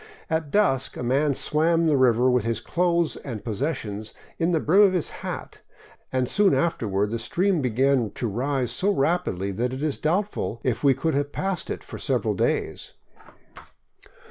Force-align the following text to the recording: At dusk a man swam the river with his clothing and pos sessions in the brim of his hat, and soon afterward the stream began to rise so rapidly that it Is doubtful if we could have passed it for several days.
At 0.31 0.49
dusk 0.49 0.97
a 0.97 1.03
man 1.03 1.35
swam 1.35 1.85
the 1.85 1.95
river 1.95 2.27
with 2.31 2.43
his 2.43 2.59
clothing 2.59 3.21
and 3.23 3.45
pos 3.45 3.59
sessions 3.59 4.15
in 4.39 4.49
the 4.49 4.59
brim 4.59 4.81
of 4.81 4.93
his 4.93 5.09
hat, 5.21 5.61
and 6.11 6.27
soon 6.27 6.55
afterward 6.55 7.11
the 7.11 7.19
stream 7.19 7.61
began 7.61 8.09
to 8.15 8.27
rise 8.27 8.71
so 8.71 8.89
rapidly 8.91 9.51
that 9.51 9.73
it 9.73 9.83
Is 9.83 9.99
doubtful 9.99 10.59
if 10.63 10.83
we 10.83 10.95
could 10.95 11.13
have 11.13 11.31
passed 11.31 11.69
it 11.69 11.83
for 11.83 11.99
several 11.99 12.33
days. 12.33 12.93